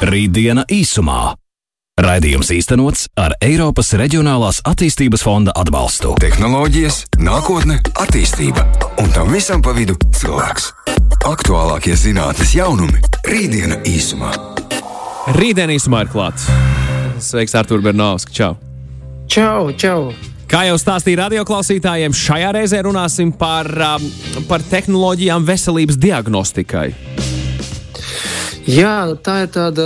[0.00, 1.34] Rītdiena īsumā.
[2.00, 6.14] Raidījums īstenots ar Eiropas Reģionālās attīstības fonda atbalstu.
[6.22, 8.64] Tehnoloģijas, nākotne, attīstība
[9.02, 10.70] un tam visam pa vidu cilvēks.
[11.28, 12.96] Aktuālākie zinātnīs jaunumi-
[13.28, 14.32] Rītdiena īsumā.
[15.36, 16.48] Rītdien īsumā ir klāts.
[17.20, 18.24] Sveiks, Artur Bernovs.
[18.32, 18.56] Čau!
[19.28, 20.14] Čau, čau!
[20.48, 24.10] Kā jau stāstīja radioklausītājiem, šajā reizē runāsim par, um,
[24.48, 26.94] par tehnoloģijām veselības diagnostikai.
[28.68, 29.84] Jā, nu, tā ir tāda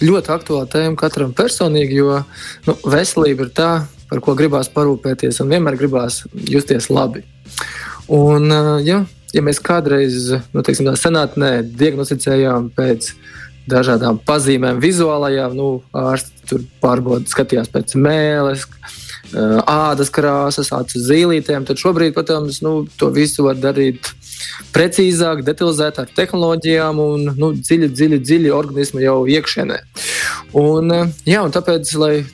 [0.00, 2.22] ļoti aktuāla tēma katram personīgi, jo
[2.64, 3.70] nu, veselība ir tā,
[4.08, 7.24] par ko gribās parūpēties un vienmēr gribās justies labi.
[8.12, 8.48] Un,
[8.86, 9.02] ja,
[9.34, 13.10] ja mēs kādreiz, nu, teiksim, senātnē diagnosticējām pēc
[13.68, 18.64] dažādām pazīmēm, vizuālajām, nu, ārsts tur pārbauda, skatījās pēc mēles,
[19.66, 24.14] ādas krāsas, acu zīlītēm, tad šobrīd, protams, nu, to visu var darīt
[24.74, 29.78] precīzāk, detalizētāk tehnoloģijām un nu, dziļi, dziļi, dziļi organismu jau iekšienē.
[30.56, 32.24] Un, eh, jā, un tāpēc, lai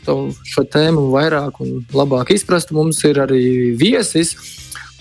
[0.53, 4.37] šo tēmu vairāk un labāk izprastu, mums ir arī viesis.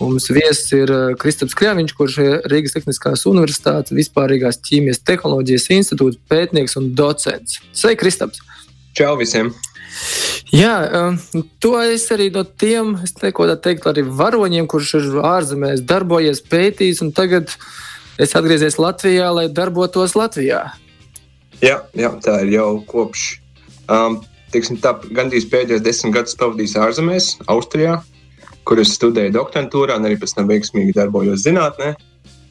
[0.02, 6.18] Mums viesis ir eh, Kristaps Kļaviņš, kurš ir Rīgas Tehniskās Universitātes vispārīgās ķīmijas tehnoloģijas institūta
[6.31, 7.62] pētnieks un docents.
[7.72, 8.42] Sveiki, Kristaps!
[8.97, 9.53] Čau visiem!
[10.52, 10.73] Jā,
[11.64, 16.44] to es arī no tiem, es neko tādu teikt, arī varoņiem, kurš ir ārzemēs darbojies,
[16.52, 17.53] pētījis, un tagad
[18.19, 20.66] es atgriezies Latvijā, lai darbotos Latvijā.
[21.64, 23.28] Jā, jā tā ir jau kopš.
[23.92, 24.19] Um,
[24.52, 28.02] tiksim, tā, gandrīz pēdējos desmit gadus pavadījis ārzemēs, Austrijā,
[28.67, 31.95] kur es studēju doktorantūrā, un arī pēc tam veiksmīgi darbojos zinātnē.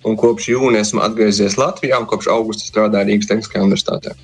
[0.08, 4.14] Un kopš jūnija esmu atgriezies Latvijā, un kopš augusta strādāju Rīgas Tehniskajā universitātē.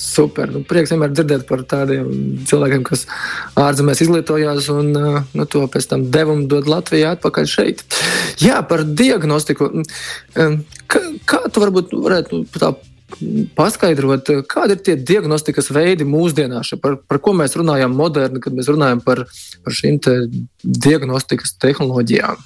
[0.00, 0.50] Super.
[0.50, 2.08] Nu, prieks vienmēr dzirdēt par tādiem
[2.48, 3.04] cilvēkiem, kas
[3.60, 7.84] ārzemēs izglītojās un nu, to pēc tam devumu dod Latvijā atpakaļ šeit.
[8.42, 9.70] Jā, par diagnostiku.
[10.34, 12.74] Kā, kā tu varbūt varētu tā
[13.54, 18.70] paskaidrot, kādi ir tie diagnostikas veidi mūsdienās, par, par ko mēs runājam moderni, kad mēs
[18.72, 19.24] runājam par,
[19.62, 20.16] par šīm te
[20.64, 22.42] diagnostikas tehnoloģijām?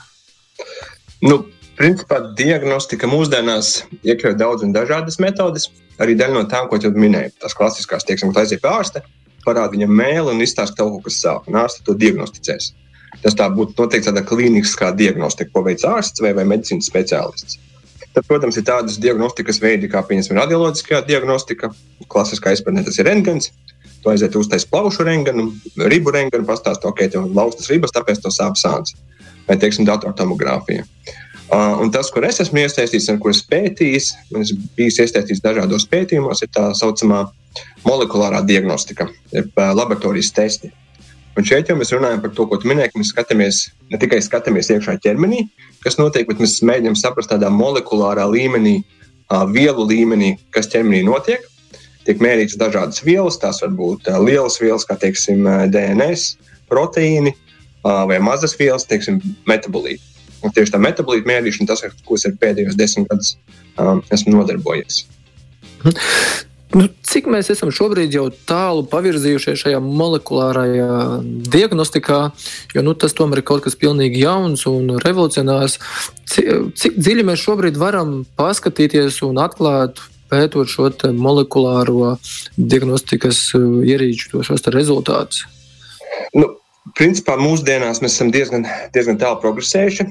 [1.24, 1.40] Nu,
[1.78, 5.70] principā diagnostika mūsdienās iekļauj daudz un dažādas metodes
[6.02, 9.02] arī daļa no tām, ko jau minēju, tās klasiskās, teiksim, kad aiziet pie ārsta,
[9.44, 12.72] parāda viņam mēli un izstāsta, ka kaut kas sāp, un ārsts to diagnosticēs.
[13.22, 17.58] Tas tā būtu noteikti tāda klīniskā diagnostika, ko veic ārsts vai, vai medicīnas speciālists.
[18.14, 21.70] Tad, protams, ir tādas diagnostikas veidi, kā piemēram radioloģiskā diagnostika.
[22.10, 23.50] Klasiskā izpratnē tas ir rentgens.
[24.02, 25.48] Tu aiziet uztaisīt plaušu rengenu,
[25.90, 28.94] ribu rengenu, pastāstīt, ok, tev ir laustas ribas, tāpēc tev sāp sāns.
[29.48, 30.84] Vai, teiksim, datortomogrāfija.
[30.84, 34.00] Uh, un tas, kur es esmu iesaistīts un ko es pētīju,
[34.40, 37.24] es biju iesaistīts dažādos pētījumos, ir tā saucamā
[37.86, 40.70] molekulārā diagnostika, jeb uh, laboratorijas testi.
[41.38, 43.58] Un šeit jau mēs runājam par to, ko minēji, ka mēs skatāmies
[43.92, 45.44] ne tikai skatāmies iekšā ķermenī,
[45.84, 48.80] kas notiek, bet mēs mēģinām saprast tādā molekulārā līmenī,
[49.54, 51.44] vielu līmenī, kas ķermenī notiek.
[52.08, 56.32] Tiek mērītas dažādas vielas, tās var būt lielas vielas, kā teiksim, DNS,
[56.72, 57.36] proteīni
[57.84, 60.17] vai mazas vielas, teiksim, metabolīti.
[60.44, 63.34] Un tieši tā metabolīta mērīšana, tas, ar ko es pēdējos desmit gadus
[63.78, 65.02] um, esmu nodarbojies.
[66.76, 70.98] Nu, cik mēs esam šobrīd jau tālu pavirzījušies šajā molekulārajā
[71.48, 72.18] diagnostikā,
[72.76, 75.78] jo nu, tas tomēr ir kaut kas pilnīgi jauns un revolucionārs.
[76.28, 82.18] Cik, cik dziļi mēs šobrīd varam paskatīties un atklāt, pētot šo molekulāro
[82.60, 85.46] diagnostikas ierīču šos rezultātus?
[86.36, 86.52] Nu,
[86.96, 88.62] Principā mūsdienās mēs esam diezgan,
[88.94, 90.06] diezgan tālu progresējuši,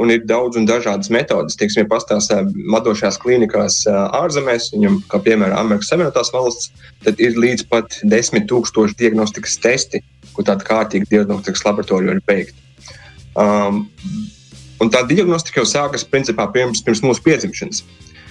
[0.00, 1.58] un ir daudz un dažādas metodes.
[1.60, 3.82] Teiksim, ja pastāstām vadošās klīnikās
[4.16, 6.72] ārzemēs, viņam, kā piemēram Amerikas Savienotās valsts,
[7.04, 10.00] tad ir līdz pat desmit tūkstoši diagnostikas testi,
[10.32, 12.56] ko tāda kārtīga diagnostikas laboratorija var veikt.
[13.36, 13.84] Um,
[14.80, 17.84] un tā diagnostika jau sākas principā pirms, pirms mūsu piedzimšanas.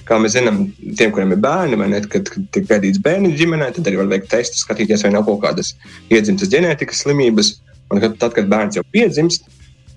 [0.05, 0.67] Kā mēs zinām,
[0.97, 4.11] tiem, kuriem ir bērni, vai ne, kad, kad tiek pētīts bērnu ģimenē, tad arī var
[4.11, 5.73] veikt testus, skatīties, vai nav kaut kādas
[6.13, 7.55] iedzimtas ģenētikas slimības.
[7.93, 9.45] Un kad, tad, kad bērns jau piedzimst,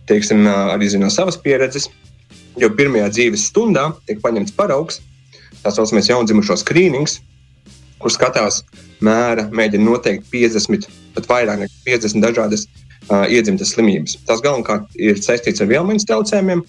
[0.09, 1.89] teiksim, arī no savas pieredzes,
[2.59, 5.01] jau pirmajā dzīves stundā tiek paņemts paraugs,
[5.63, 7.19] tā saucamais jaundzimušo skrīnings,
[7.99, 8.63] kur skatās,
[9.05, 10.87] mēra, mēģina noteikt 50,
[11.17, 14.19] pat vairāk nekā 50 dažādas uh, iedzimtas slimības.
[14.29, 16.63] Tās galvenokārt ir saistītas ar vielmaiņas traucējumiem,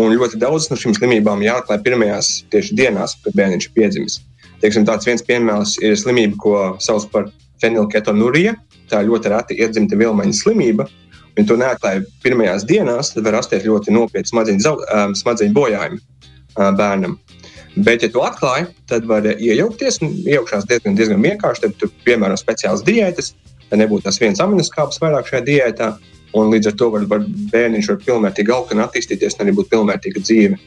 [0.00, 4.20] un ļoti daudz no šīm slimībām jāatklāj pirmajās tieši dienās, kad bērns ir piedzimis.
[4.62, 7.30] Teiksim, tāds viens piemērs ir slimība, ko sauc par
[7.62, 8.54] fenilketonurija,
[8.92, 10.88] tā ļoti reti iedzimta vilmaņa slimība.
[11.36, 14.74] Ja to neatklāja pirmajās dienās, tad var rasties ļoti nopietni smadzeņu,
[15.16, 16.02] smadzeņu bojājumi
[16.76, 17.16] bērnam.
[17.72, 20.02] Bet, ja to atklāja, tad var iejaukties.
[20.02, 21.64] Iejaukšanās diezgan, diezgan vienkārši.
[21.64, 23.32] Tad, tur, piemēram, speciāls diētas,
[23.70, 25.94] lai nebūtu tas viens aminoskāps vairāk šajā diētā.
[26.36, 29.72] Un līdz ar to var, var bērniņš var pilnvērtīgi augt un attīstīties, un arī būt
[29.72, 30.60] pilnvērtīga dzīve.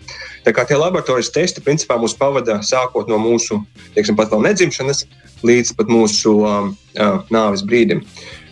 [0.46, 3.58] Tā kā tie laboratorijas testi principā mūs pavada sākot no mūsu,
[3.96, 5.06] teiksim, pat vēl nedzimšanas,
[5.46, 8.04] līdz pat mūsu um, uh, nāves brīdim.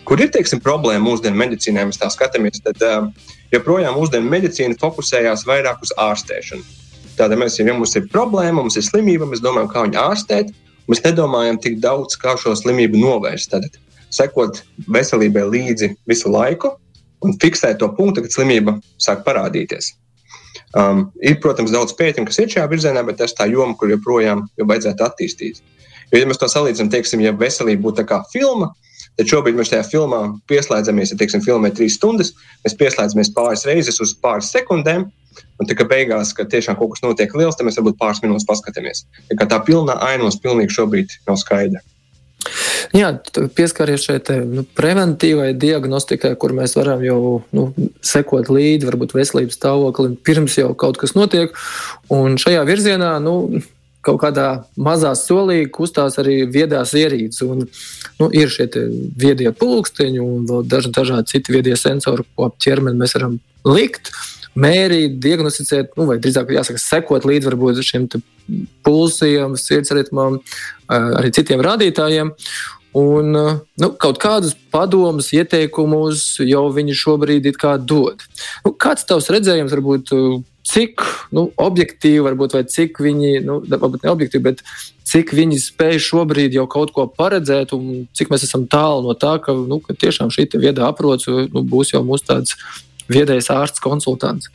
[0.04, 3.08] Kur ir teiksim, problēma mūsdienu medicīnā, mēs tā skatāmies, tad uh,
[3.54, 6.66] joprojām mūsdienu medicīna fokusējās vairāk uz ārstēšanu.
[7.14, 10.54] Tātad mēs, ja mums ir problēma, mums ir slimība, mēs domājam, kā viņu ārstēt.
[10.90, 13.54] Mēs nedomājam tik daudz, kā šo slimību novērst.
[13.54, 13.78] Tad
[14.12, 14.60] sekot
[14.90, 16.74] veselībai līdzi visu laiku
[17.24, 19.94] un fiksēt to punktu, kad slimība sāk parādīties.
[20.74, 24.44] Um, ir, protams, daudz pētījumu, kas ir šajā virzienā, bet tas tā joma, kur joprojām
[24.58, 25.62] jau vajadzētu attīstīt.
[26.12, 28.70] Jo, ja mēs to salīdzinām, teiksim, ja veselība būtu kā filma,
[29.18, 32.34] tad šobrīd mēs tajā filmā pieslēdzamies, ja teiksim, filmē trīs stundas,
[32.66, 35.08] mēs pieslēdzamies pāris reizes uz pāris sekundēm,
[35.58, 38.46] Un tā kā beigās, kad tiešām kaut kas notiek liels, tad mēs varbūt pāris minūtes
[38.48, 39.04] paskatāmies.
[39.30, 41.82] Tā, tā pilnā ainos pilnīgi šobrīd nav skaidra.
[42.94, 43.08] Jā,
[43.56, 47.20] pieskaries šeit nu, preventīvai diagnostikai, kur mēs varam jau
[47.56, 47.68] nu,
[48.04, 51.54] sekot līdzi varbūt veselības stāvoklim pirms jau kaut kas notiek.
[52.12, 53.62] Un šajā virzienā nu,
[54.04, 57.42] kaut kādā mazā solī kustās arī viedās ierīces.
[57.46, 57.66] Un,
[58.20, 58.68] nu, ir šie
[59.18, 64.12] viedie pulksteņi un daži, dažādi citi viedie sensori, ko ap ķermeni mēs varam likt
[64.54, 68.06] mērīt, diagnosticēt, nu, vai drīzāk jāsaka, sekot līdzi varbūt šiem
[68.86, 70.38] pulsiem, sirdsritmam,
[70.92, 72.32] arī citiem rādītājiem.
[72.94, 77.48] Un nu, kaut kādus padomus, ieteikumus jau viņi šobrīd
[77.82, 78.22] dod.
[78.62, 80.12] Nu, kāds ir tavs redzējums, varbūt,
[80.64, 81.04] cik
[81.36, 84.62] nu, objektīvi, varbūt, vai cik viņi, nu, varbūt ne objektīvi, bet
[85.08, 89.36] cik viņi spēj šobrīd jau kaut ko paredzēt, un cik mēs esam tālu no tā,
[89.44, 92.56] ka, nu, ka tiešām šī vieda aprots nu, būs jau mūsu tāds
[93.10, 94.50] viedais ārsts, konsultants.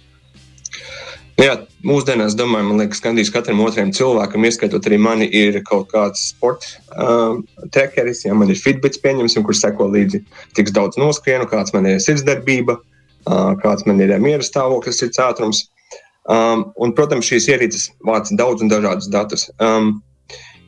[1.40, 1.54] Nu jā,
[1.88, 6.74] mūsdienās, domāju, man liekas, gandrīz katram otram cilvēkam, ieskaitot arī mani, ir kaut kāds sports
[6.92, 7.38] uh,
[7.72, 8.26] trekeris.
[8.26, 10.20] Ja man ir fitbits, pieņemsim, kurš seko līdzi,
[10.58, 15.70] cik daudz noskrienu, kāds man ir sirdsdarbība, uh, kāds man ir miera stāvoklis, sirds ātrums.
[16.30, 19.48] Um, un, protams, šīs ierīces vāc daudz un dažādus datus.
[19.58, 19.96] Um,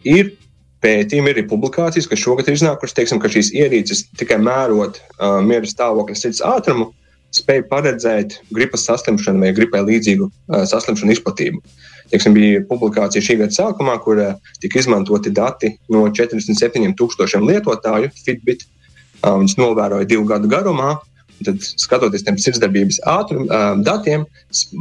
[0.02, 0.32] ir
[0.82, 5.70] pētījumi, ir publikācijas, kas šogad ir iznākušas, teiksim, ka šīs ierīces tikai mērot uh, miera
[5.70, 6.90] stāvokli, sirds ātrumu,
[7.36, 11.62] spēja paredzēt gripas saslimšanu vai gripai līdzīgu uh, saslimšanu izplatību.
[12.12, 18.66] Teiksim, bija publikācija šī gada sākumā, kur uh, tika izmantoti dati no 47,000 lietotāju Fitbit.
[19.22, 20.96] Uh, viņus novēroja divu gadu garumā.
[21.46, 23.48] Tad, skatoties uz sirdsdarbības ātrum,
[23.86, 24.26] datiem,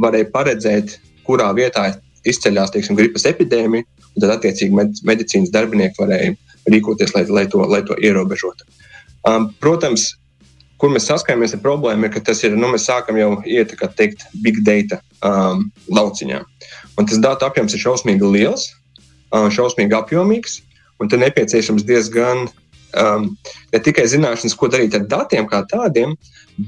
[0.03, 1.91] varēja paredzēt, kurā vietā
[2.29, 3.87] izceļas teiksim, gripas epidēmija.
[4.19, 6.35] Tad, attiecīgi, med medicīnas darbinieki varēja
[6.71, 8.67] rīkoties, lai, lai, to, lai to ierobežotu.
[9.29, 10.11] Um, protams,
[10.81, 13.89] kur mēs saskaramies ar problēmu, ir, ka tas ir, nu, mēs sākam jau iet, kā
[13.97, 16.41] teikt, big data um, lauciņā.
[16.99, 18.71] Un tas datu apjoms ir šausmīgi liels,
[19.31, 20.61] um, šausmīgi apjomīgs,
[21.01, 22.49] un tad nepieciešams diezgan
[22.99, 23.31] um,
[23.73, 26.17] ne tikai zināšanas, ko darīt ar datiem kā tādiem,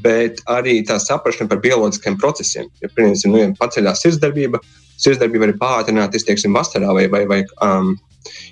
[0.05, 2.71] bet arī tā saprāšana par bioloģiskiem procesiem.
[2.83, 4.63] Ja, piemēram, nu, ja paceļās sirdsdarbība,
[5.03, 7.95] sirdsdarbība var pātrināties, teiksim, vasarā vai, vai, vai um,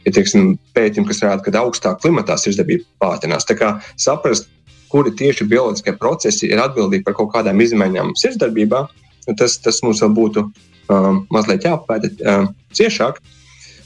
[0.06, 3.48] ja teiksim, pētījumi, kas rāda, ka augstāk klimatā sirdsdarbība pātrinās.
[3.48, 4.50] Tā kā saprast,
[4.90, 8.80] kuri tieši bioloģiskie procesi ir atbildīgi par kaut kādām izmaiņām sirdsdarbībā,
[9.28, 10.46] nu, tas, tas mums vēl būtu
[10.90, 13.20] um, mazliet jāpēta um, ciešāk.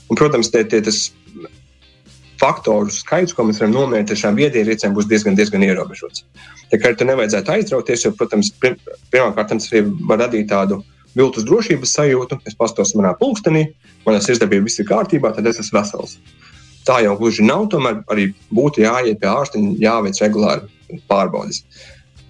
[0.09, 1.11] Un, protams, tie, tie, tas
[2.45, 6.27] faktoru skaits, ko mēs varam nomērīt ar šām viedierīcēm, būs diezgan, diezgan ierobežots.
[6.73, 10.83] Tā kā tur nevajadzētu aizrauties, jo, protams, pirmkārt, tas arī var radīt tādu
[11.17, 12.41] viltus drošības sajūtu.
[12.49, 13.69] Es pastos manā pulkstenī,
[14.05, 16.19] manā sirdsdarbībā viss ir kārtībā, tad es esmu vesels.
[16.85, 17.69] Tā jau gluži nav.
[17.73, 21.63] Tomēr arī būtu jāiet pie ārsta un jāveic regulāri pārbaudes.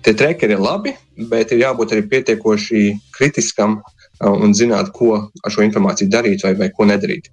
[0.05, 0.93] Tie trekeri ir labi,
[1.31, 2.85] bet ir jābūt arī pietiekoši
[3.17, 3.81] kritiskam
[4.21, 7.33] un zināt, ko ar šo informāciju darīt vai, vai ko nedarīt.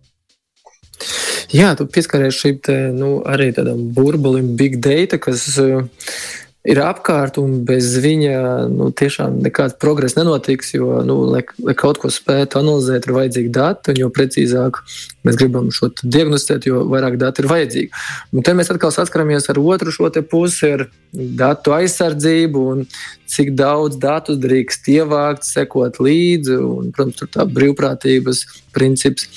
[1.52, 5.84] Jā, tu pieskaries šim te, nu, arī tādam burbulim, big data, kas uh,
[6.68, 8.34] ir apkārt, un bez viņa
[8.70, 10.76] nu, tiešām nekāds progress nenotiks.
[10.76, 14.78] Jo, nu, lai, lai kaut ko spētu analizēt, ir vajadzīgi dati, un jo precīzāk
[15.26, 18.04] mēs gribam šo diagnosticēt, jo vairāk datu ir vajadzīgi.
[18.36, 22.86] Un te mēs atkal saskaramies ar otru šo pusi, ar datu aizsardzību un
[23.32, 26.62] cik daudz datu drīkst ievākt, sekot līdzi.
[26.62, 29.30] Un, protams, tur tā brīvprātības princips.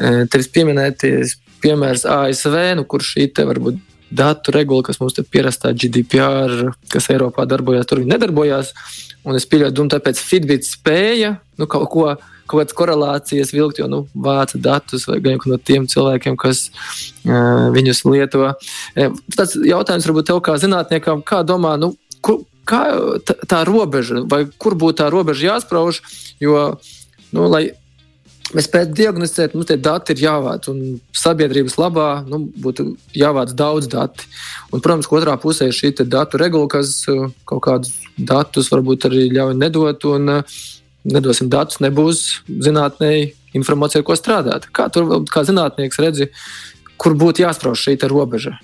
[0.00, 5.16] E, te ir pieminēties piemērs ASV, nu, kur šī te varbūt datu regula, kas mums
[5.18, 8.74] ir pierastā GDPR, kas Eiropā darbojas, tur viņi nedarbojās.
[9.22, 12.12] Un es pieļauju, ka tāpēc Fitbit spēja nu, kaut ko.
[12.42, 18.02] Kaut kādas korelācijas vilkt, jo nu, vāca datus gan no tiem cilvēkiem, kas uh, viņus
[18.04, 18.50] lieto.
[19.38, 22.82] Tas jautājums varbūt tev, kā zinātniekam, kā domā, nu, kur, kā
[23.24, 26.02] tā, tā robeža, vai kur būtu tā robeža jāsprauž,
[26.42, 26.58] jo,
[27.32, 27.70] nu, lai
[28.56, 30.68] mēs spētu diagnosticēt, mums tie dati ir jāvāc.
[30.72, 34.28] Un sabiedrības labā nu, būtu jāvāc daudz datu.
[34.70, 39.26] Un, protams, otrā pusē ir šī datu regula, kas uh, kaut kādus datus varbūt arī
[39.32, 40.08] ļauj nedot.
[40.12, 40.62] Un, uh,
[41.04, 44.68] nedosim datus, nebūs zinātnēji informācija, ko strādāt.
[44.74, 46.28] Kā tur kā zinātnieks redzi,
[47.00, 48.54] kur būtu jāsprauž šī robeža?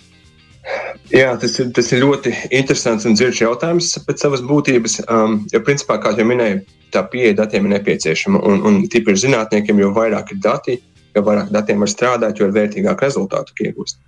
[1.08, 4.98] Jā, tas ir, tas ir ļoti interesants un dziļš jautājums pēc savas būtības.
[5.08, 6.60] Um, jo, principā, kā jau minēju,
[6.94, 8.42] tā pieeja datiem ir nepieciešama.
[8.50, 10.78] Un, un tīpaši zinātniekiem, jo vairāk ir dati,
[11.16, 14.00] jo vairāk datiem var strādāt, jo vērtīgāk rezultātu iegūst.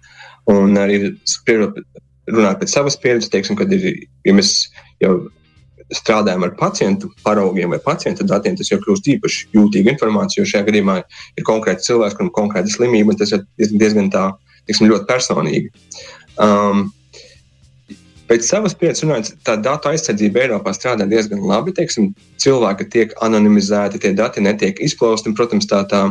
[0.51, 1.03] Un arī
[2.31, 4.71] runāt pēc savas pieredzes, teiksim, kad ir, ja mēs
[5.03, 5.17] jau
[5.95, 10.69] strādājam ar pacientu paraugiem vai pacientu datiem, tas jau kļūst īpaši jūtīga informācija, jo šajā
[10.69, 13.43] gadījumā ir konkrēts cilvēks, kuram ir konkrēta slimība, un tas ir
[13.75, 14.29] diezgan tā,
[14.69, 15.73] teiksim, ļoti personīgi.
[16.39, 16.89] Um,
[18.31, 21.73] Pēc savas pieredzes runājot, tā datu aizsardzība Eiropā strādā diezgan labi.
[21.75, 25.33] Teiksim, cilvēki tiek anonimizēti, tie dati netiek izplausti.
[25.35, 26.05] Protams, tā tā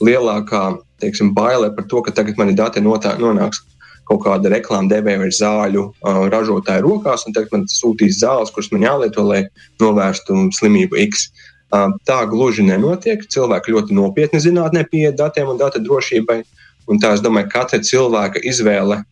[0.00, 0.62] lielākā
[1.04, 3.60] teiksim, baile par to, ka tagad mani dati notā, nonāks
[4.06, 8.70] kaut kāda reklāmas devēja vai zāļu uh, ražotāja rokās, un tagad man sūtīs zāles, kuras
[8.72, 9.42] man jālieto, lai
[9.82, 11.26] novērstu slimību X.
[11.74, 13.26] Uh, tā gluži nenotiek.
[13.34, 16.38] Cilvēki ļoti nopietni zinātnē pieiet datiem un datu drošībai.
[16.86, 19.02] Un tā es domāju, ka katra cilvēka izvēle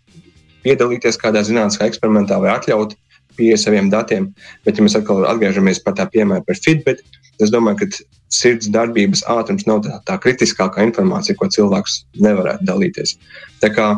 [0.64, 2.96] piedalīties kādā zinātniskā eksperimentā vai atļaut
[3.38, 4.30] pieeja saviem datiem.
[4.66, 7.02] Bet, ja mēs atkal atgriežamies pie tā piemēra par Fitbit,
[7.42, 8.04] es domāju, ka
[8.34, 13.16] sirds darbības ātrums nav tā, tā kritiskākā informācija, ko cilvēks nevarētu dalīties.
[13.62, 13.92] Tā kā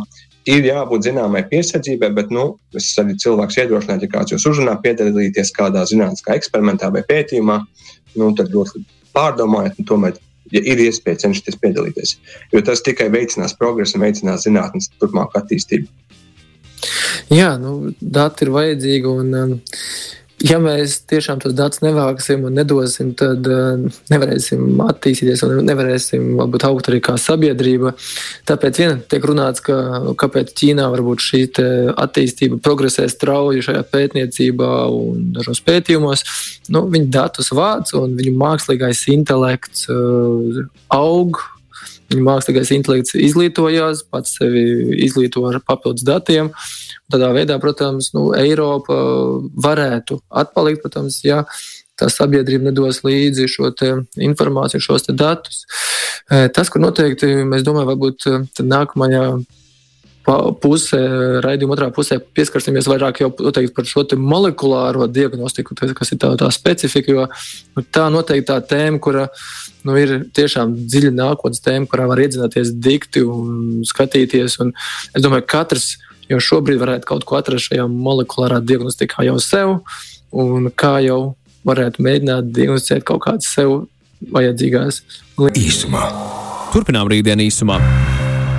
[0.48, 5.52] ir jābūt zināmai piesardzībai, bet nu, es arī cilvēks iedrošinātu, ja kāds jūs uzrunā piedalīties
[5.56, 7.58] kādā zinātniskā eksperimentā vai pētījumā,
[8.20, 8.84] nu, tad ļoti
[9.16, 10.20] pārdomājiet, un tomēr,
[10.54, 12.16] ja ir iespēja cenšaties piedalīties.
[12.54, 15.88] Jo tas tikai veicinās progresu un veicinās zinātnes turpmāku attīstību.
[17.32, 19.10] Jā, nu, dati ir vajadzīgi.
[19.10, 19.54] Un, um,
[20.44, 23.80] ja mēs tiešām tos datus nevāksim un nedosim, tad uh,
[24.12, 27.94] nevarēsim attīstīties un nevarēsim varbūt augt arī kā sabiedrība.
[28.48, 29.78] Tāpēc vien tiek runāts, ka
[30.20, 31.42] kāpēc Ķīnā varbūt šī
[31.96, 36.26] attīstība progresē strauji šajā pētniecībā un dažos pētījumos.
[36.74, 40.64] Nu, viņi datus vāc un viņu mākslīgais intelekts uh,
[40.94, 41.42] aug
[42.14, 44.62] mākslīgais intelekts izglītojās, pats sevi
[45.06, 46.52] izglīto ar papildus datiem.
[47.12, 48.96] Tādā veidā, protams, nu, Eiropa
[49.66, 51.44] varētu atpalikt, protams, ja
[51.96, 53.70] tā sabiedrība nedos līdzi šo
[54.28, 55.64] informāciju, šos datus.
[56.30, 59.24] Eh, tas, kur noteikti mēs domājam, varbūt eh, nākamajā
[60.26, 61.00] pusē,
[61.44, 66.50] raidījuma otrā pusē pieskarsimies vairāk jau noteikti par šo molekulāro diagnostiku, kas ir tā, tā
[66.54, 67.12] specifika.
[67.12, 67.26] Jo
[67.76, 69.28] nu, tā noteikti tā tēma, kura
[69.86, 74.58] nu, ir tiešām dziļa nākotnes tēma, kurā var iedzināties dikti un skatīties.
[74.64, 74.74] Un
[75.14, 75.94] es domāju, ka katrs
[76.30, 79.78] jau šobrīd varētu kaut ko atrast šajā molekulārā diagnostikā jau sev,
[80.34, 83.84] un kā jau varētu mēģināt diagnosticēt kaut kādas sev
[84.34, 85.02] vajadzīgās
[85.38, 85.62] lietas.
[85.62, 86.04] Īsumā.
[86.74, 87.80] Turpinām rītdienu īsumā.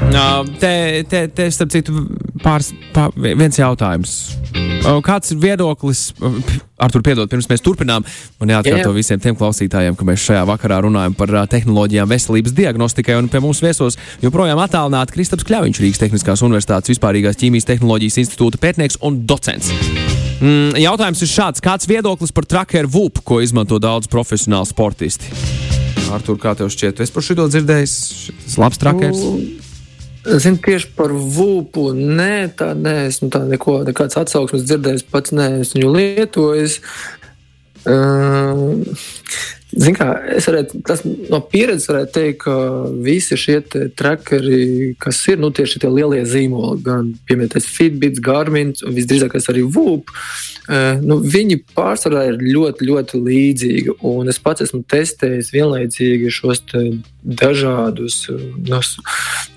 [0.08, 1.94] Te, te, te starp citu,
[2.40, 4.14] pāris, pār, viens jautājums.
[5.04, 6.14] Kāds ir viedoklis,
[6.80, 8.06] ar to piedot, pirms mēs turpinām?
[8.40, 13.28] Man jāatkārto visiem tiem klausītājiem, ka mēs šajā vakarā runājam par tehnoloģijām veselības diagnostikai, un
[13.32, 19.02] pie mums viesos joprojām attālināti Kristaps Kļaviņš, Rīgas Tehniskās Universitātes Vispārīgās ķīmijas tehnoloģijas institūta pētnieks
[19.04, 19.74] un docents.
[20.40, 25.34] Mm, jautājums ir šāds: kāds viedoklis par trakeru VUP, ko izmanto daudz profesionāli sportisti?
[26.14, 27.96] Artur, kā tev šķiet, es par šo dzirdēju?
[28.46, 29.20] Tas labs trakers.
[29.20, 29.67] Nu,
[30.28, 31.90] Zinu, tieši par vūpu.
[31.96, 36.68] Nē, tā nē, esmu tā neko, nekāds atsauksmes dzirdējis, pats nē, es viņu lietoju.
[37.88, 39.57] Uh, Zin
[39.98, 42.56] kā, es varētu, tas no pieredzes varētu teikt, ka
[43.04, 43.60] visi šie
[43.98, 49.66] trackeri, kas ir nu, tieši tie lielie zīmoli, gan piemēram Fitbit, Garmin un visdrīzākais arī
[49.68, 50.10] VUP,
[50.70, 53.98] eh, nu, viņi pārsvarā ir ļoti, ļoti līdzīgi.
[54.10, 56.64] Un es pats esmu testējis vienlaicīgi šos
[57.28, 58.82] dažādus nu,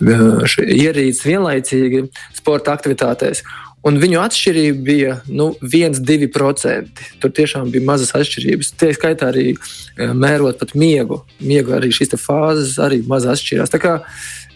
[0.00, 3.45] ierīces vienlaicīgi sporta aktivitātēs.
[3.87, 7.05] Un viņu atšķirība bija nu, 1-2%.
[7.21, 8.75] Tur tiešām bija mazas atšķirības.
[8.77, 11.23] Tie skaitā arī e, mērot pat miegu.
[11.41, 13.73] Miegu arī šīs fāzes arī maz atšķirās.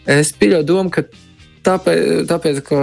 [0.04, 1.07] Es pieļauju domu, ka
[1.64, 2.83] tāpēc, tāpēc ka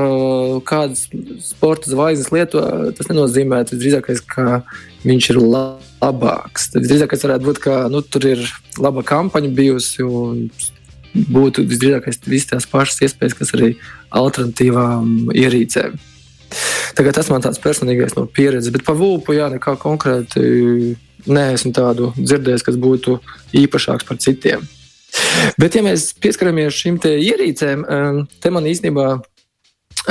[0.65, 1.05] kāds
[1.45, 2.65] sporta zvaigznes lieto,
[2.97, 4.63] tas nenozīmē, tas drīzākais, ka
[5.05, 6.71] viņš ir labāks.
[6.73, 8.45] Tas drīzākais varētu būt, ka nu, tur ir
[8.81, 10.47] laba kampaņa bijusi un
[11.13, 13.75] būtu visdrīzākais visas tās pašas iespējas, kas arī
[14.17, 15.99] alternatīvām ierīcēm.
[16.97, 20.95] Tagad tas man tāds personīgais no pieredzes, bet par vulpu jā, nekā konkrēti
[21.29, 23.17] neesmu tādu dzirdējis, kas būtu
[23.61, 24.63] īpašāks par citiem.
[25.59, 29.07] Bet, ja mēs pieskaramies šīm ierīcēm, um, te man īstenībā,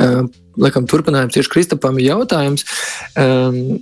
[0.03, 0.29] um,
[0.61, 2.67] laikam, turpinājums tieši Kristapam ir jautājums.
[3.19, 3.81] Um,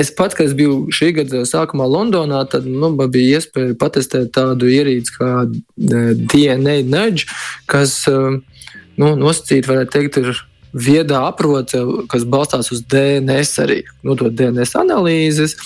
[0.00, 4.32] es pats, kad es biju šī gada sākumā Londonā, tad nu, man bija iespēja patestēt
[4.36, 5.30] tādu ierīci kā
[5.76, 7.28] DNA nudge,
[7.70, 10.44] kas nu, nosacīti, varētu teikt, ir
[10.76, 11.80] viedā aproce,
[12.12, 15.56] kas balstās uz DNS, arī nodot DNS analīzes.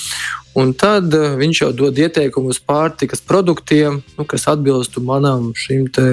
[0.59, 5.52] Un tad uh, viņš jau dod ieteikumus pārtikas produktiem, nu, kas atbilstu manam
[5.95, 6.07] te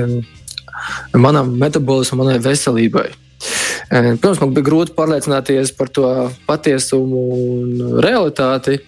[1.18, 3.10] manam metabolismam, manai veselībai.
[3.88, 6.08] Protams, man bija grūti pārliecināties par to
[6.48, 8.82] patiesumu un realitāti,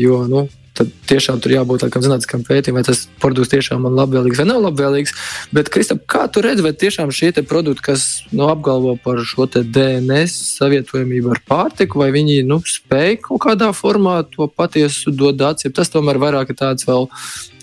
[0.00, 0.46] jo nu,
[0.80, 4.62] tad tiešām tur jābūt tādam zinātniskam pētījumam, vai tas produkts tiešām man labvēlīgs vai nav
[4.64, 5.14] labvēlīgs.
[5.54, 10.36] Bet, Kristap, kā tu redzi, vai tiešām šie produkti, kas nu, apgalvo par šo DNS
[10.56, 15.72] savietojamību ar pārtiku, vai viņi nu, spēj kaut kādā formā to patiesu dot dāts, ja
[15.74, 17.08] tas tomēr vairāk ir tāds vēl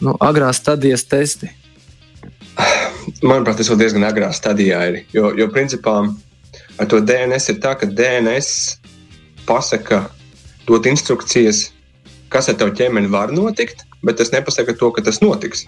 [0.05, 1.49] nu, agrās stadijas testi?
[3.21, 4.99] Manuprāt, tas vēl diezgan agrā stadijā ir.
[5.15, 5.99] Jo, jo principā
[6.77, 8.49] ar to DNS ir tā, ka DNS
[9.47, 10.07] pasaka,
[10.67, 11.69] dot instrukcijas
[12.33, 15.65] kas ar tavu ķermeni var notikt, bet tas nepasaka to, ka tas notiks.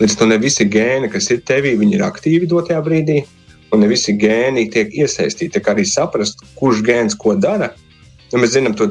[0.00, 3.22] Līdz tam ne visi gēni, kas ir tevī, ir aktīvi dotajā brīdī,
[3.72, 5.54] un ne visi gēni tiek iesaistīti.
[5.56, 7.72] Tā kā arī saprast, kurš gēns ko dara.
[8.32, 8.86] Ja mēs zinām to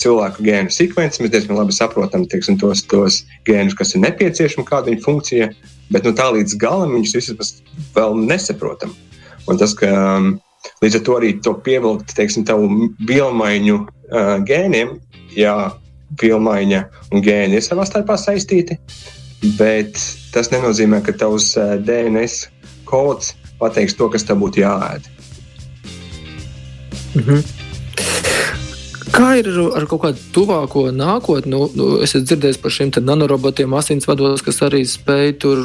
[0.00, 4.94] cilvēku gēnu sekvenci, mēs diezgan labi saprotam teiksim, tos, tos gēnus, kas ir nepieciešami, kāda
[4.94, 5.50] ir funkcija,
[5.92, 7.50] bet nu, tā līdz galam viņus visus
[7.96, 8.94] vēl nesaprotam.
[9.46, 10.30] Un tas, ka um,
[10.80, 14.96] līdz ar to arī to pievilkt teiksim, tavu vielmaiņu uh, gēniem,
[15.36, 15.58] jā,
[16.22, 16.82] vielmaiņa
[17.12, 18.78] un gēni ir savā starpā saistīti,
[19.58, 19.98] bet
[20.34, 22.46] tas nenozīmē, ka tavs eh, DNS
[22.88, 25.10] kods pateiks to, kas tev būtu jāēd.
[27.16, 27.55] Mhm.
[29.14, 31.52] Kā ir ar kaut kādu tuvāko nākotni?
[31.52, 35.62] Nu, nu, es esmu dzirdējis par šiem nanorobotiem, asinsvados, kas arī spēj tur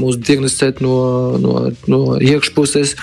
[0.00, 0.96] mūs diagnosticēt no,
[1.42, 1.56] no,
[1.92, 2.94] no iekšpuses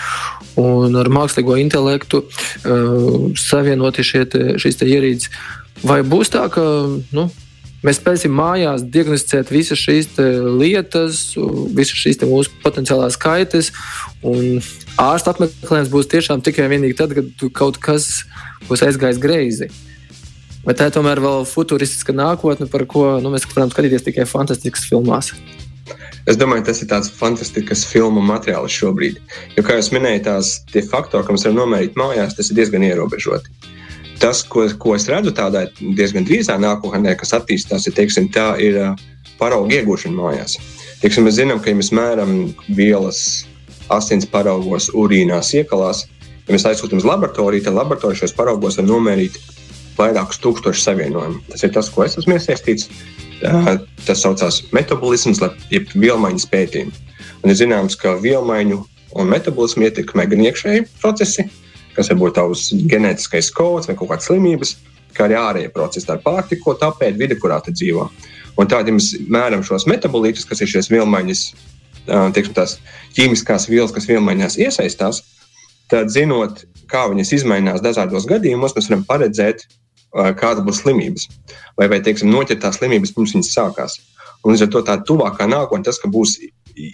[0.60, 5.30] un ar mākslīgo intelektu uh, savienoti šie te, šīs ierīces.
[5.86, 6.64] Vai būs tā, ka
[7.16, 7.30] nu,
[7.86, 10.10] mēs spēsim mājās diagnosticēt visas šīs
[10.60, 11.22] lietas,
[11.76, 13.72] visas šīs mūsu potenciālās kaitas,
[15.00, 18.26] ārsta apmeklējums būs tiešām tikai un vienīgi tad, kad kaut kas
[18.68, 19.70] būs aizgājis greizi?
[20.66, 24.86] Vai tā ir tomēr vēl futūristiska nākotne, par ko nu, mēs varam skatīties tikai fantastiskas
[24.90, 25.32] filmās?
[26.30, 29.18] Es domāju, tas ir tāds fantastisks filmu materiāls šobrīd.
[29.56, 30.52] Jo, kā jau minēju, tās
[30.92, 33.78] faktori, ko mēs varam nomērīt mājās, tas ir diezgan ierobežoti
[34.20, 38.80] tas, ko, ko es redzu tādā diezgan drīzā nākotnē, kas attīstās, ir, teiksim, tā ir
[39.40, 40.58] paraugu iegūšana mājās.
[41.00, 42.34] Teiksim, mēs zinām, ka ja mēs mēram
[42.76, 43.22] vielas
[43.90, 46.04] asins paraugos, urīnās, iekalās,
[46.48, 49.40] ja mēs aizsūtām uz laboratoriju, tad laboratorijā šajos paraugos var nomērīt
[50.00, 51.42] vairākus tūkstošus savienojumu.
[51.52, 52.90] Tas ir tas, ko es esmu iesaistīts.
[53.40, 55.40] Tas saucās metabolisms,
[55.72, 57.06] jeb vielmaiņas pētījumi.
[57.40, 58.82] Un ir zināms, ka vielmaiņu
[59.20, 61.48] un metabolismu ietekmē gan iekšēji procesi,
[62.00, 64.78] kas var būt tavs ģenētiskais kods vai kaut kādas slimības,
[65.16, 68.08] kā arī ārējie procesi, tā ir pārtika, ko tāpēc vide, kurā tu dzīvo.
[68.60, 71.44] Un mēs mēram šos metabolītus, kas ir šīs vielmaiņas,
[72.36, 72.78] teiksim, tās
[73.18, 75.22] ķīmiskās vielas, kas vielmaiņās iesaistās,
[75.92, 79.66] tad zinot, kā viņas izmainās dažādos gadījumos, mēs varam paredzēt,
[80.12, 81.28] kāda būs slimības.
[81.78, 84.00] Vai, vai teiksim, noķert tās slimības pirms viņas sākās.
[84.44, 86.38] Un līdz ar to tā tuvākā nākotnē tas, ka būs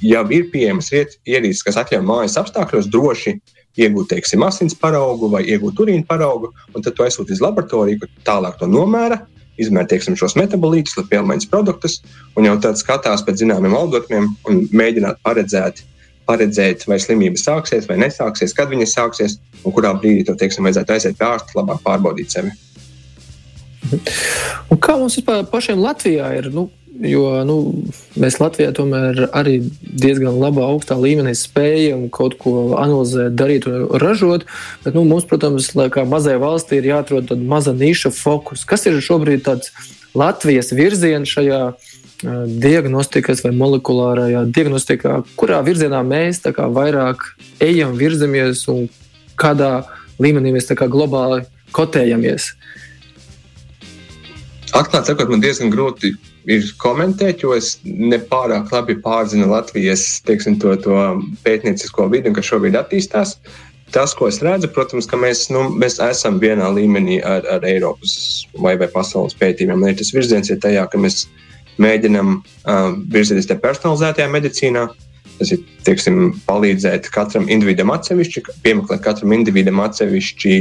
[0.02, 3.38] jau ir pieejamas ierīces, kas atļauj mājas apstākļos droši
[3.80, 8.14] iegūt, teiksim, asins paraugu vai iegūt urīna paraugu, un tad to aizsūtīt uz laboratoriju, kur
[8.28, 9.22] tālāk to nomēra,
[9.62, 12.00] izmēra teiksim, šos metabolītus, lai pielmaiņas produktus,
[12.36, 15.84] un jau tad skatās pēc zināmiem algoritmiem un mēģināt paredzēt,
[16.26, 20.96] paredzēt, vai slimība sāksies vai nesāksies, kad viņa sāksies, un kurā brīdī to teiksim, vajadzētu
[20.96, 22.56] aiziet pie ārsta, labāk pārbaudīt sevi.
[24.72, 26.50] Un kā mums vispār pašiem Latvijā ir?
[26.54, 27.56] Nu, Jo nu,
[28.16, 34.46] mēs Latvijā tomēr arī diezgan labā, augstā līmenī spējam kaut ko analizēt, darīt un ražot.
[34.86, 38.64] Bet nu, mums, protams, kā mazai valstī, ir jāatrod tāda maza niša fokus.
[38.68, 39.74] Kas ir šobrīd tāds
[40.16, 41.60] Latvijas virziens šajā
[42.64, 47.26] diagnostikas vai molekulārajā diagnostikā, kurā virzienā mēs kā, vairāk
[47.60, 48.88] ejam, virzamies un
[49.36, 49.84] kādā
[50.24, 51.44] līmenī mēs kā, globāli
[51.76, 52.54] kotējamies?
[54.72, 56.14] Atklāti sakot, man diezgan grūti
[56.50, 60.98] ir komentēt, jo es nepārāk labi pārzinu Latvijas teiksim, to, to
[61.46, 63.38] pētniecisko vidi, kas šobrīd attīstās.
[63.94, 68.16] Tas, ko es redzu, protams, ka mēs, nu, mēs esam vienā līmenī ar, ar Eiropas
[68.58, 69.86] vai, vai pasaules pētījumiem.
[70.00, 71.28] Tas virziens ir tajā, ka mēs
[71.82, 74.88] mēģinām uh, virzīties tajā personalizētajā medicīnā,
[75.40, 80.54] Tas ir tieksim, palīdzēt katram individam atsevišķi, piemeklēt katram individam atsevišķi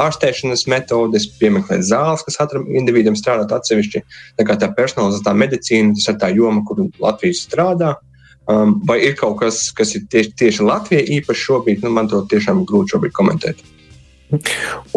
[0.00, 4.02] ārstēšanas metodes, piemeklēt zāles, kas katram individam strādā atsevišķi.
[4.38, 7.92] Tā kā tā personalizētā medicīna, tas ir tā joma, kur Latvija strādā.
[8.50, 12.24] Um, vai ir kaut kas, kas ir tieši, tieši Latvijai īpaši šobrīd, nu, man to
[12.30, 13.60] tiešām grūti šobrīd komentēt.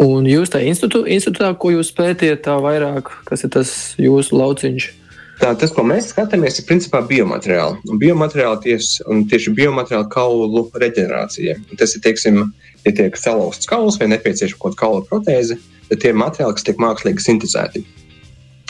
[0.00, 3.70] Un jūs tajā institūtā, ko jūs pētījat, tā vairāk, kas ir tas
[4.00, 4.88] jūsu lauciņš?
[5.36, 7.82] Tā, tas, ko mēs skatāmies, ir principā biomateriāli.
[7.92, 11.58] Un biomateriāli tieši, un tieši biomateriāli kaulu reģenerācija.
[11.76, 12.38] Tas ir, teiksim,
[12.86, 15.58] ja tiek salauzts kauls vai nepieciešama kaut kāda kaula protēze,
[15.90, 17.84] tad tie materiāli, kas tiek mākslīgi sintēzēti.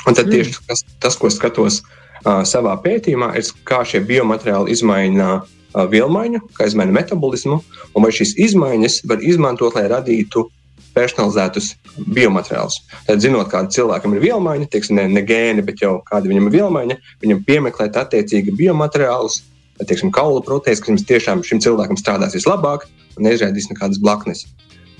[0.06, 5.30] Un tad tieši tas, tas ko skatos uh, savā pētījumā, ir, kā šie biomateriāli izmaina
[5.38, 7.60] uh, vielmaiņu, kā izmaina metabolismu,
[7.94, 10.48] un vai šīs izmaiņas var izmantot, lai radītu
[10.96, 11.74] personalizētus
[12.16, 12.80] biomateriālus.
[13.06, 16.56] Tad, zinot, kāda cilvēkam ir vielmaiņa, teiksim, ne, ne gēni, bet jau kāda viņam ir
[16.56, 19.42] vielmaiņa, viņam piemeklēt attiecīgi biomateriālus,
[19.84, 24.46] teiksim, kaula proteīzes, kas tiešām šim cilvēkam strādās vislabāk un neizrādīs nekādas blaknes.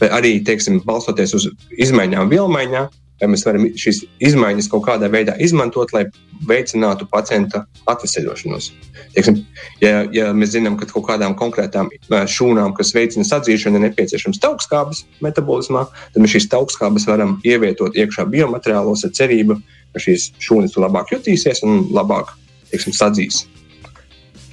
[0.01, 1.49] Vai arī, teiksim, balstoties uz
[1.81, 2.85] izmaiņām vielmaiņā,
[3.21, 6.05] vai mēs varam šīs izmaiņas kaut kādā veidā izmantot, lai
[6.49, 8.71] veicinātu pacienta atvesaļošanos.
[9.15, 9.41] Teiksim,
[9.81, 15.05] ja, ja mēs zinām, ka kaut kādām konkrētām šūnām, kas veicina sadzīšanu, ir nepieciešams taukskābes
[15.25, 19.61] metabolismā, tad mēs šīs taukskābes varam ievietot iekšā biomateriālos ar cerību,
[19.95, 22.35] ka šīs šūnas labāk jutīsies un labāk
[22.73, 23.45] teiksim, sadzīs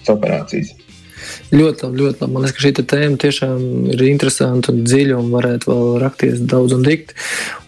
[0.07, 0.82] operācijas.
[1.53, 2.33] Ļoti ļoti labi.
[2.33, 6.75] Man liekas, ka šī tēma tiešām ir interesanta un dziļa un varētu vēl rakties daudz
[6.77, 7.13] un dikt.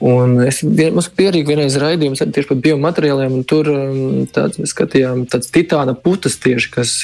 [0.04, 5.26] Un es mums pierīgu vienreiz raidījums tieši par biomateriāliem, un tur um, tāds, mēs skatījām
[5.32, 6.96] tāds titāna putas tieši, kas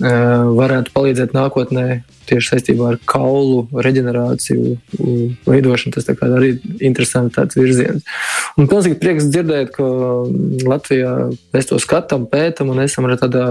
[0.00, 1.86] varētu palīdzēt nākotnē
[2.28, 4.76] tieši saistībā ar kaulu reģenerāciju,
[5.46, 5.94] veidošanu.
[5.94, 8.06] Tas arī ir interesants tāds virziens.
[8.58, 9.88] Un pilnīgi prieks dzirdēt, ka
[10.68, 11.12] Latvijā
[11.54, 13.48] mēs to skatām, pētām un esam arī tādā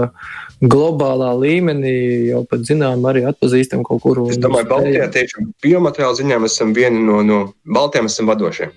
[0.64, 1.94] globālā līmenī
[2.32, 4.24] jau pat zinām, arī atpazīstam kaut kur.
[4.32, 8.70] Es domāju, ka Baltijā tieši biomateriāla ziņā mēs esam vieni no, no Baltijām, esam vadošie.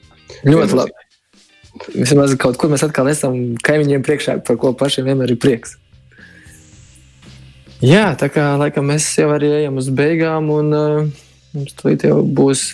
[0.46, 1.04] Ļoti labi.
[1.94, 5.78] Vismaz kaut kur mēs atkal esam kaimiņiem priekšā, par ko pašiem vienmēr ir prieks.
[7.84, 12.22] Jā, tā kā laikam mēs jau arī ejam uz beigām, un uh, mums tūlīt jau
[12.26, 12.72] būs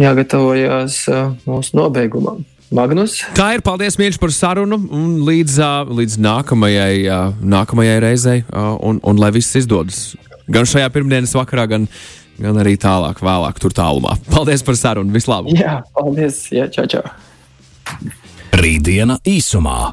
[0.00, 2.42] jāgatavojas uh, mūsu nobeigumam.
[2.72, 3.18] Magnus.
[3.36, 3.60] Tā ir.
[3.64, 4.78] Paldies, Mīļš, par sarunu.
[5.28, 5.58] Līdz,
[5.92, 6.94] līdz nākamajai,
[7.44, 10.14] nākamajai reizei, un, un lai viss izdodas.
[10.52, 11.84] Gan šajā pirmdienas vakarā, gan,
[12.40, 14.16] gan arī tālāk, vēlāk, tur tālumā.
[14.32, 15.12] Paldies par sarunu.
[15.12, 15.52] Vislabāk!
[15.60, 16.46] Jā, paldies!
[16.52, 17.04] Jā, čau, čau!
[18.56, 19.92] Rītdiena īsumā.